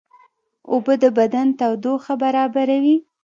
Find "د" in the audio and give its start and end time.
1.03-1.05